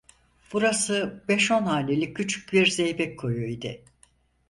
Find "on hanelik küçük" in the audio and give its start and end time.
1.51-2.53